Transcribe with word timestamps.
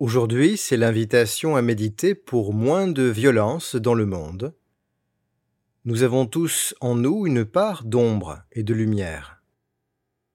Aujourd'hui, 0.00 0.56
c'est 0.56 0.78
l'invitation 0.78 1.56
à 1.56 1.62
méditer 1.62 2.14
pour 2.14 2.54
moins 2.54 2.88
de 2.88 3.02
violence 3.02 3.76
dans 3.76 3.92
le 3.92 4.06
monde. 4.06 4.54
Nous 5.84 6.04
avons 6.04 6.24
tous 6.24 6.74
en 6.80 6.94
nous 6.94 7.26
une 7.26 7.44
part 7.44 7.84
d'ombre 7.84 8.42
et 8.52 8.62
de 8.62 8.72
lumière. 8.72 9.42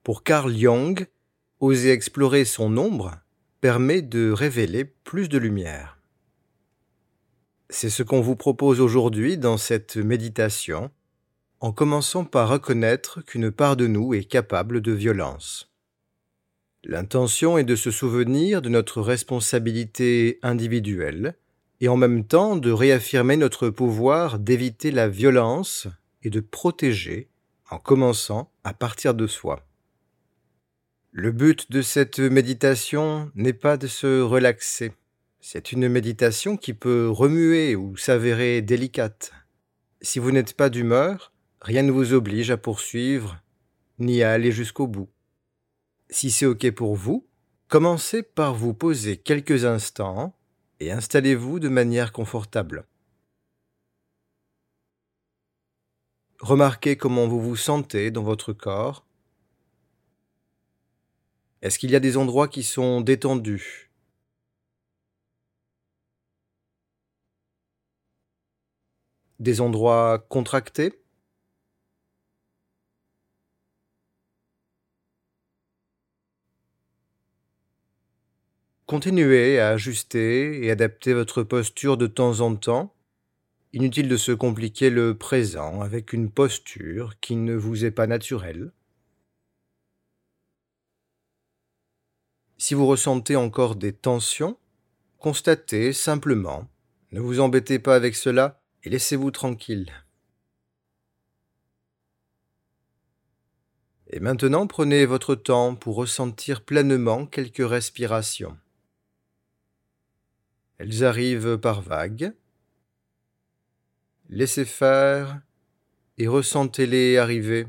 Pour 0.04 0.22
Carl 0.22 0.56
Jung, 0.56 1.08
oser 1.60 1.90
explorer 1.90 2.46
son 2.46 2.78
ombre 2.78 3.16
permet 3.60 4.04
de 4.04 4.30
révéler 4.30 4.86
plus 4.86 5.30
de 5.30 5.40
lumière. 5.40 5.98
C'est 7.72 7.90
ce 7.90 8.04
qu'on 8.04 8.22
vous 8.22 8.36
propose 8.36 8.80
aujourd'hui 8.80 9.36
dans 9.36 9.58
cette 9.58 9.98
méditation, 9.98 10.92
en 11.60 11.72
commençant 11.72 12.24
par 12.24 12.50
reconnaître 12.50 13.24
qu'une 13.24 13.50
part 13.50 13.78
de 13.78 13.88
nous 13.88 14.14
est 14.14 14.26
capable 14.26 14.80
de 14.82 14.92
violence. 14.92 15.75
L'intention 16.88 17.58
est 17.58 17.64
de 17.64 17.76
se 17.76 17.90
souvenir 17.90 18.62
de 18.62 18.70
notre 18.70 19.02
responsabilité 19.02 20.38
individuelle 20.44 21.34
et 21.82 21.88
en 21.88 21.98
même 21.98 22.26
temps 22.26 22.56
de 22.56 22.70
réaffirmer 22.72 23.38
notre 23.38 23.72
pouvoir 23.72 24.38
d'éviter 24.38 24.92
la 24.92 25.08
violence 25.08 25.88
et 26.22 26.30
de 26.30 26.40
protéger 26.40 27.28
en 27.72 27.80
commençant 27.80 28.52
à 28.64 28.76
partir 28.76 29.16
de 29.16 29.26
soi. 29.26 29.66
Le 31.12 31.32
but 31.32 31.72
de 31.72 31.82
cette 31.82 32.20
méditation 32.20 33.32
n'est 33.34 33.54
pas 33.54 33.78
de 33.78 33.88
se 33.88 34.22
relaxer. 34.22 34.92
C'est 35.42 35.72
une 35.72 35.90
méditation 35.90 36.56
qui 36.56 36.76
peut 36.76 37.10
remuer 37.10 37.76
ou 37.76 37.98
s'avérer 37.98 38.62
délicate. 38.62 39.32
Si 40.02 40.20
vous 40.20 40.32
n'êtes 40.32 40.54
pas 40.54 40.70
d'humeur, 40.70 41.34
rien 41.62 41.82
ne 41.82 41.92
vous 41.92 42.14
oblige 42.14 42.52
à 42.52 42.58
poursuivre 42.58 43.42
ni 43.98 44.22
à 44.22 44.34
aller 44.34 44.52
jusqu'au 44.52 44.86
bout. 44.86 45.10
Si 46.10 46.32
c'est 46.32 46.46
OK 46.46 46.70
pour 46.72 46.96
vous, 46.96 47.28
commencez 47.68 48.24
par 48.24 48.56
vous 48.56 48.74
poser 48.74 49.18
quelques 49.18 49.66
instants 49.66 50.36
et 50.80 50.92
installez-vous 50.92 51.60
de 51.60 51.70
manière 51.70 52.12
confortable. 52.12 52.86
Remarquez 56.40 56.96
comment 56.98 57.28
vous 57.28 57.42
vous 57.42 57.56
sentez 57.56 58.12
dans 58.12 58.24
votre 58.24 58.54
corps. 58.54 59.06
Est-ce 61.62 61.80
qu'il 61.80 61.90
y 61.92 61.96
a 61.96 62.00
des 62.00 62.18
endroits 62.18 62.48
qui 62.48 62.62
sont 62.62 63.02
détendus? 63.02 63.90
Des 69.40 69.60
endroits 69.62 70.20
contractés? 70.30 71.05
Continuez 78.88 79.60
à 79.60 79.70
ajuster 79.70 80.64
et 80.64 80.70
adapter 80.70 81.16
votre 81.16 81.42
posture 81.42 81.98
de 81.98 82.06
temps 82.06 82.42
en 82.42 82.56
temps. 82.56 82.94
Inutile 83.74 84.08
de 84.08 84.16
se 84.16 84.32
compliquer 84.32 84.92
le 84.92 85.18
présent 85.18 85.82
avec 85.82 86.14
une 86.14 86.30
posture 86.30 87.20
qui 87.20 87.36
ne 87.36 87.56
vous 87.56 87.84
est 87.84 87.90
pas 87.90 88.06
naturelle. 88.06 88.72
Si 92.60 92.76
vous 92.76 92.86
ressentez 92.86 93.36
encore 93.36 93.76
des 93.76 93.92
tensions, 93.92 94.56
constatez 95.18 95.92
simplement, 95.92 96.70
ne 97.12 97.20
vous 97.20 97.40
embêtez 97.40 97.80
pas 97.80 97.96
avec 97.96 98.16
cela 98.16 98.62
et 98.84 98.92
laissez-vous 98.92 99.32
tranquille. 99.32 99.92
Et 104.12 104.20
maintenant 104.20 104.68
prenez 104.68 105.08
votre 105.08 105.34
temps 105.34 105.74
pour 105.74 105.96
ressentir 105.96 106.62
pleinement 106.62 107.26
quelques 107.26 107.68
respirations. 107.68 108.56
Elles 110.78 111.04
arrivent 111.04 111.58
par 111.58 111.82
vagues. 111.82 112.34
Laissez 114.30 114.66
faire 114.66 115.42
et 116.18 116.28
ressentez-les 116.28 117.18
arriver, 117.18 117.68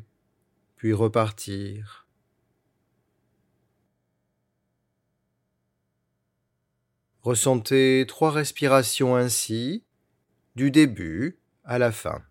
puis 0.76 0.92
repartir. 0.92 2.06
Ressentez 7.22 8.04
trois 8.06 8.30
respirations 8.30 9.16
ainsi, 9.16 9.82
du 10.54 10.70
début 10.70 11.38
à 11.64 11.78
la 11.78 11.90
fin. 11.90 12.22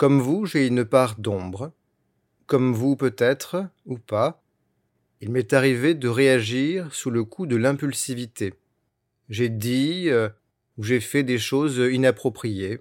Comme 0.00 0.18
vous, 0.22 0.46
j'ai 0.46 0.66
une 0.66 0.86
part 0.86 1.16
d'ombre. 1.20 1.72
Comme 2.46 2.72
vous 2.72 2.96
peut-être, 2.96 3.66
ou 3.84 3.98
pas, 3.98 4.42
il 5.20 5.30
m'est 5.30 5.52
arrivé 5.52 5.92
de 5.92 6.08
réagir 6.08 6.94
sous 6.94 7.10
le 7.10 7.22
coup 7.22 7.44
de 7.44 7.54
l'impulsivité. 7.54 8.54
J'ai 9.28 9.50
dit 9.50 10.08
euh, 10.08 10.30
ou 10.78 10.84
j'ai 10.84 11.00
fait 11.00 11.22
des 11.22 11.36
choses 11.36 11.76
inappropriées. 11.76 12.80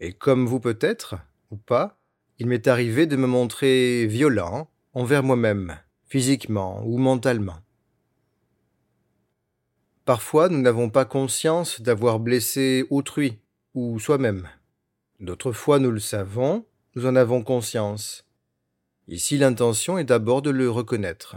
Et 0.00 0.12
comme 0.12 0.44
vous 0.44 0.58
peut-être, 0.58 1.14
ou 1.52 1.56
pas, 1.56 2.00
il 2.40 2.48
m'est 2.48 2.66
arrivé 2.66 3.06
de 3.06 3.14
me 3.14 3.28
montrer 3.28 4.08
violent 4.08 4.68
envers 4.92 5.22
moi-même, 5.22 5.78
physiquement 6.08 6.82
ou 6.84 6.98
mentalement. 6.98 7.60
Parfois, 10.04 10.48
nous 10.48 10.60
n'avons 10.60 10.90
pas 10.90 11.04
conscience 11.04 11.80
d'avoir 11.80 12.18
blessé 12.18 12.86
autrui 12.90 13.38
ou 13.74 14.00
soi-même. 14.00 14.48
D'autres 15.20 15.52
fois, 15.52 15.78
nous 15.78 15.90
le 15.90 16.00
savons, 16.00 16.66
nous 16.94 17.04
en 17.04 17.14
avons 17.14 17.42
conscience. 17.42 18.24
Ici, 19.06 19.36
l'intention 19.36 19.98
est 19.98 20.04
d'abord 20.04 20.40
de 20.40 20.50
le 20.50 20.70
reconnaître. 20.70 21.36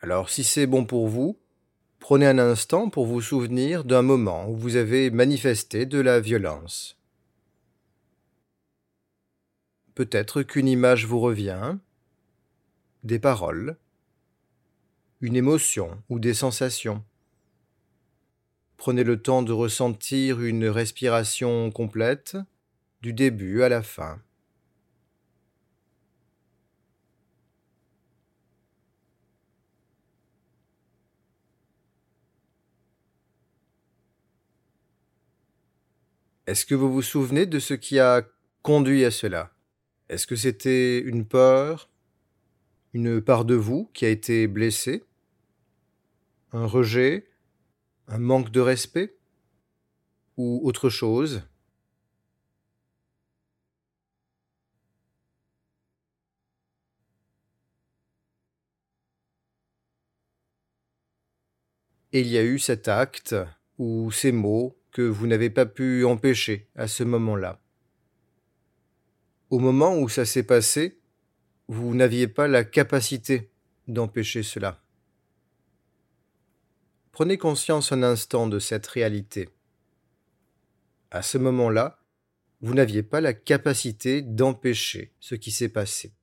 Alors, 0.00 0.30
si 0.30 0.44
c'est 0.44 0.66
bon 0.66 0.84
pour 0.84 1.08
vous, 1.08 1.40
prenez 1.98 2.26
un 2.26 2.38
instant 2.38 2.88
pour 2.88 3.06
vous 3.06 3.20
souvenir 3.20 3.84
d'un 3.84 4.02
moment 4.02 4.48
où 4.48 4.56
vous 4.56 4.76
avez 4.76 5.10
manifesté 5.10 5.84
de 5.84 5.98
la 5.98 6.20
violence. 6.20 6.98
Peut-être 9.94 10.42
qu'une 10.42 10.68
image 10.68 11.04
vous 11.06 11.20
revient, 11.20 11.76
des 13.02 13.18
paroles, 13.18 13.76
une 15.20 15.36
émotion 15.36 16.02
ou 16.08 16.18
des 16.18 16.34
sensations. 16.34 17.04
Prenez 18.82 19.04
le 19.04 19.22
temps 19.22 19.44
de 19.44 19.52
ressentir 19.52 20.42
une 20.42 20.66
respiration 20.66 21.70
complète, 21.70 22.36
du 23.00 23.12
début 23.12 23.62
à 23.62 23.68
la 23.68 23.80
fin. 23.80 24.20
Est-ce 36.48 36.66
que 36.66 36.74
vous 36.74 36.92
vous 36.92 37.02
souvenez 37.02 37.46
de 37.46 37.60
ce 37.60 37.74
qui 37.74 38.00
a 38.00 38.26
conduit 38.62 39.04
à 39.04 39.12
cela? 39.12 39.52
Est-ce 40.08 40.26
que 40.26 40.34
c'était 40.34 40.98
une 40.98 41.24
peur, 41.24 41.88
une 42.94 43.22
part 43.22 43.44
de 43.44 43.54
vous 43.54 43.88
qui 43.94 44.06
a 44.06 44.08
été 44.08 44.48
blessée, 44.48 45.04
un 46.50 46.66
rejet, 46.66 47.31
un 48.08 48.18
manque 48.18 48.50
de 48.50 48.60
respect 48.60 49.16
ou 50.36 50.60
autre 50.64 50.90
chose? 50.90 51.42
Il 62.14 62.26
y 62.26 62.36
a 62.36 62.42
eu 62.44 62.58
cet 62.58 62.88
acte 62.88 63.34
ou 63.78 64.10
ces 64.12 64.32
mots 64.32 64.78
que 64.90 65.00
vous 65.00 65.26
n'avez 65.26 65.48
pas 65.48 65.64
pu 65.64 66.04
empêcher 66.04 66.68
à 66.74 66.86
ce 66.86 67.04
moment-là. 67.04 67.58
Au 69.48 69.58
moment 69.58 69.96
où 69.98 70.08
ça 70.10 70.26
s'est 70.26 70.42
passé, 70.42 71.00
vous 71.68 71.94
n'aviez 71.94 72.28
pas 72.28 72.48
la 72.48 72.64
capacité 72.64 73.50
d'empêcher 73.88 74.42
cela. 74.42 74.81
Prenez 77.12 77.36
conscience 77.36 77.92
un 77.92 78.02
instant 78.02 78.46
de 78.46 78.58
cette 78.58 78.86
réalité. 78.86 79.50
À 81.10 81.20
ce 81.20 81.36
moment-là, 81.36 81.98
vous 82.62 82.72
n'aviez 82.72 83.02
pas 83.02 83.20
la 83.20 83.34
capacité 83.34 84.22
d'empêcher 84.22 85.12
ce 85.20 85.34
qui 85.34 85.50
s'est 85.50 85.68
passé. 85.68 86.14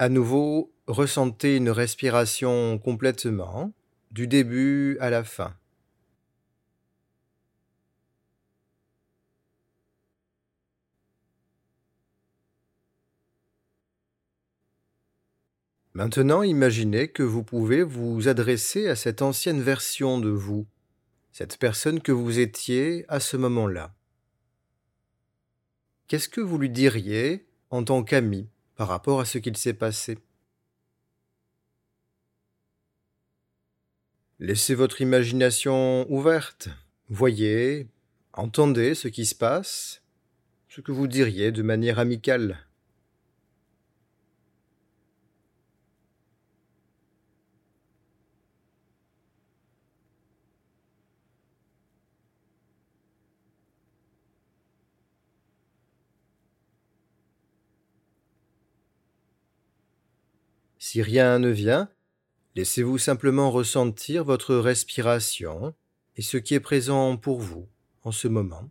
À 0.00 0.08
nouveau, 0.08 0.74
ressentez 0.88 1.56
une 1.56 1.70
respiration 1.70 2.78
complètement, 2.78 3.72
du 4.10 4.26
début 4.26 4.98
à 5.00 5.08
la 5.08 5.22
fin. 5.22 5.56
Maintenant, 15.96 16.42
imaginez 16.42 17.08
que 17.08 17.22
vous 17.22 17.42
pouvez 17.42 17.82
vous 17.82 18.28
adresser 18.28 18.86
à 18.86 18.96
cette 18.96 19.22
ancienne 19.22 19.62
version 19.62 20.20
de 20.20 20.28
vous, 20.28 20.66
cette 21.32 21.56
personne 21.56 22.02
que 22.02 22.12
vous 22.12 22.38
étiez 22.38 23.06
à 23.08 23.18
ce 23.18 23.38
moment-là. 23.38 23.94
Qu'est-ce 26.06 26.28
que 26.28 26.42
vous 26.42 26.58
lui 26.58 26.68
diriez 26.68 27.46
en 27.70 27.82
tant 27.82 28.04
qu'ami 28.04 28.46
par 28.74 28.88
rapport 28.88 29.20
à 29.20 29.24
ce 29.24 29.38
qu'il 29.38 29.56
s'est 29.56 29.72
passé? 29.72 30.18
Laissez 34.38 34.74
votre 34.74 35.00
imagination 35.00 36.06
ouverte. 36.12 36.68
Voyez, 37.08 37.88
entendez 38.34 38.94
ce 38.94 39.08
qui 39.08 39.24
se 39.24 39.34
passe, 39.34 40.02
ce 40.68 40.82
que 40.82 40.92
vous 40.92 41.06
diriez 41.06 41.52
de 41.52 41.62
manière 41.62 41.98
amicale. 41.98 42.65
Si 60.78 61.00
rien 61.02 61.38
ne 61.38 61.48
vient, 61.48 61.90
laissez-vous 62.54 62.98
simplement 62.98 63.50
ressentir 63.50 64.24
votre 64.24 64.54
respiration 64.56 65.74
et 66.16 66.22
ce 66.22 66.36
qui 66.36 66.54
est 66.54 66.60
présent 66.60 67.16
pour 67.16 67.40
vous 67.40 67.68
en 68.02 68.12
ce 68.12 68.28
moment. 68.28 68.70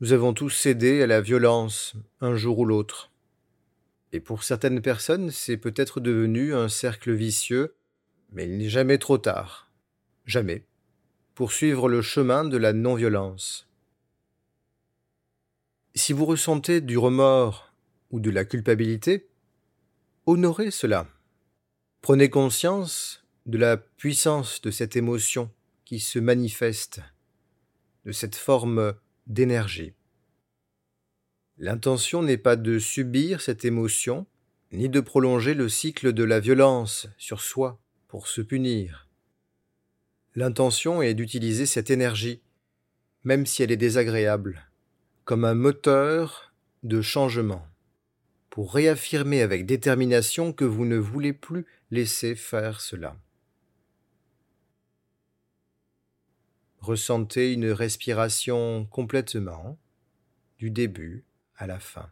Nous 0.00 0.12
avons 0.12 0.34
tous 0.34 0.50
cédé 0.50 1.02
à 1.02 1.06
la 1.06 1.22
violence 1.22 1.94
un 2.20 2.36
jour 2.36 2.58
ou 2.58 2.64
l'autre. 2.66 3.10
Et 4.12 4.20
pour 4.20 4.44
certaines 4.44 4.82
personnes, 4.82 5.30
c'est 5.30 5.56
peut-être 5.56 6.00
devenu 6.00 6.54
un 6.54 6.68
cercle 6.68 7.12
vicieux, 7.12 7.74
mais 8.30 8.44
il 8.44 8.58
n'est 8.58 8.68
jamais 8.68 8.98
trop 8.98 9.18
tard. 9.18 9.72
Jamais 10.26 10.66
pour 11.36 11.52
suivre 11.52 11.90
le 11.90 12.00
chemin 12.00 12.46
de 12.46 12.56
la 12.56 12.72
non-violence. 12.72 13.68
Si 15.94 16.14
vous 16.14 16.24
ressentez 16.24 16.80
du 16.80 16.96
remords 16.96 17.74
ou 18.10 18.20
de 18.20 18.30
la 18.30 18.46
culpabilité, 18.46 19.28
honorez 20.24 20.70
cela. 20.70 21.06
Prenez 22.00 22.30
conscience 22.30 23.22
de 23.44 23.58
la 23.58 23.76
puissance 23.76 24.62
de 24.62 24.70
cette 24.70 24.96
émotion 24.96 25.50
qui 25.84 26.00
se 26.00 26.18
manifeste, 26.18 27.00
de 28.06 28.12
cette 28.12 28.36
forme 28.36 28.94
d'énergie. 29.26 29.92
L'intention 31.58 32.22
n'est 32.22 32.38
pas 32.38 32.56
de 32.56 32.78
subir 32.78 33.42
cette 33.42 33.66
émotion, 33.66 34.26
ni 34.72 34.88
de 34.88 35.00
prolonger 35.00 35.52
le 35.52 35.68
cycle 35.68 36.14
de 36.14 36.24
la 36.24 36.40
violence 36.40 37.08
sur 37.18 37.42
soi 37.42 37.78
pour 38.08 38.26
se 38.26 38.40
punir. 38.40 39.05
L'intention 40.36 41.00
est 41.00 41.14
d'utiliser 41.14 41.64
cette 41.64 41.88
énergie, 41.88 42.42
même 43.24 43.46
si 43.46 43.62
elle 43.62 43.72
est 43.72 43.78
désagréable, 43.78 44.68
comme 45.24 45.46
un 45.46 45.54
moteur 45.54 46.52
de 46.82 47.00
changement, 47.00 47.66
pour 48.50 48.74
réaffirmer 48.74 49.40
avec 49.40 49.64
détermination 49.64 50.52
que 50.52 50.66
vous 50.66 50.84
ne 50.84 50.98
voulez 50.98 51.32
plus 51.32 51.64
laisser 51.90 52.34
faire 52.34 52.82
cela. 52.82 53.16
Ressentez 56.80 57.54
une 57.54 57.70
respiration 57.70 58.84
complètement, 58.90 59.78
du 60.58 60.70
début 60.70 61.24
à 61.56 61.66
la 61.66 61.80
fin. 61.80 62.10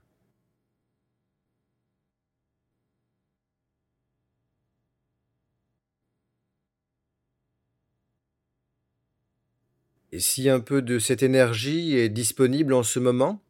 Et 10.14 10.20
si 10.20 10.48
un 10.48 10.60
peu 10.60 10.80
de 10.80 11.00
cette 11.00 11.24
énergie 11.24 11.96
est 11.96 12.08
disponible 12.08 12.72
en 12.72 12.84
ce 12.84 13.00
moment, 13.00 13.42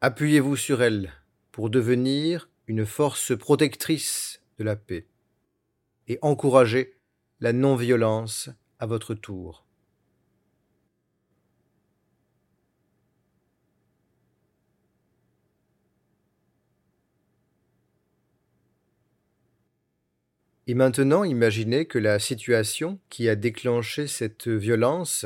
appuyez-vous 0.00 0.56
sur 0.56 0.80
elle 0.82 1.12
pour 1.52 1.68
devenir 1.68 2.48
une 2.66 2.86
force 2.86 3.36
protectrice 3.36 4.40
de 4.56 4.64
la 4.64 4.76
paix 4.76 5.06
et 6.06 6.18
encourager 6.22 6.96
la 7.38 7.52
non-violence 7.52 8.48
à 8.78 8.86
votre 8.86 9.12
tour. 9.12 9.67
Et 20.70 20.74
maintenant, 20.74 21.24
imaginez 21.24 21.86
que 21.86 21.98
la 21.98 22.18
situation 22.18 23.00
qui 23.08 23.26
a 23.30 23.36
déclenché 23.36 24.06
cette 24.06 24.48
violence 24.48 25.24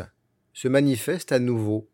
se 0.53 0.69
manifeste 0.69 1.33
à 1.33 1.41
nouveau. 1.41 1.91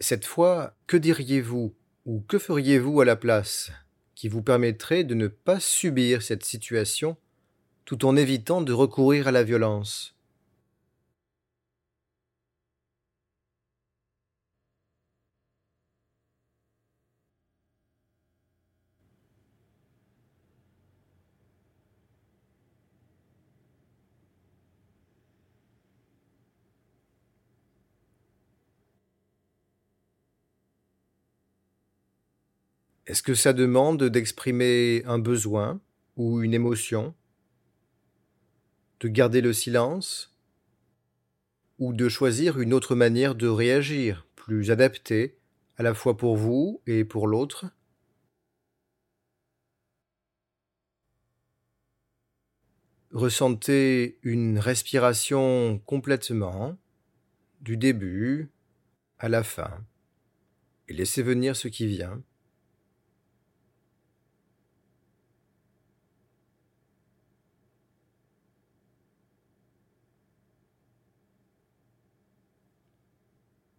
Cette 0.00 0.24
fois, 0.24 0.74
que 0.88 0.96
diriez-vous 0.96 1.72
ou 2.04 2.20
que 2.26 2.40
feriez-vous 2.40 3.00
à 3.00 3.04
la 3.04 3.14
place 3.14 3.70
qui 4.16 4.28
vous 4.28 4.42
permettrait 4.42 5.04
de 5.04 5.14
ne 5.14 5.28
pas 5.28 5.60
subir 5.60 6.22
cette 6.22 6.44
situation 6.44 7.16
tout 7.84 8.04
en 8.04 8.16
évitant 8.16 8.60
de 8.60 8.72
recourir 8.72 9.28
à 9.28 9.32
la 9.32 9.44
violence? 9.44 10.17
Est-ce 33.08 33.22
que 33.22 33.34
ça 33.34 33.54
demande 33.54 34.04
d'exprimer 34.04 35.02
un 35.06 35.18
besoin 35.18 35.80
ou 36.16 36.42
une 36.42 36.52
émotion? 36.52 37.14
De 39.00 39.08
garder 39.08 39.40
le 39.40 39.54
silence? 39.54 40.36
Ou 41.78 41.94
de 41.94 42.06
choisir 42.10 42.60
une 42.60 42.74
autre 42.74 42.94
manière 42.94 43.34
de 43.34 43.48
réagir, 43.48 44.26
plus 44.36 44.70
adaptée, 44.70 45.38
à 45.78 45.82
la 45.82 45.94
fois 45.94 46.18
pour 46.18 46.36
vous 46.36 46.82
et 46.86 47.06
pour 47.06 47.28
l'autre? 47.28 47.64
Ressentez 53.10 54.18
une 54.22 54.58
respiration 54.58 55.78
complètement, 55.86 56.76
du 57.62 57.78
début 57.78 58.50
à 59.18 59.30
la 59.30 59.42
fin, 59.42 59.82
et 60.88 60.92
laissez 60.92 61.22
venir 61.22 61.56
ce 61.56 61.68
qui 61.68 61.86
vient. 61.86 62.22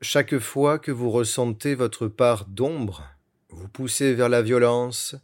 Chaque 0.02 0.40
fois 0.40 0.80
que 0.80 0.92
vous 0.92 1.10
ressentez 1.10 1.76
votre 1.76 2.08
part 2.08 2.46
d'ombre, 2.46 3.04
vous 3.50 3.68
poussez 3.68 4.14
vers 4.14 4.30
la 4.30 4.42
violence, 4.42 5.18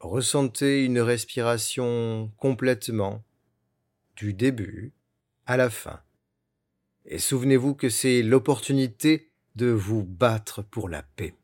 ressentez 0.00 0.84
une 0.84 0.98
respiration 0.98 2.32
complètement, 2.36 3.22
du 4.16 4.34
début 4.34 4.92
à 5.46 5.56
la 5.56 5.70
fin. 5.70 6.00
Et 7.04 7.20
souvenez-vous 7.20 7.76
que 7.76 7.88
c'est 7.88 8.22
l'opportunité 8.22 9.30
de 9.54 9.66
vous 9.66 10.02
battre 10.02 10.62
pour 10.62 10.88
la 10.88 11.04
paix. 11.04 11.36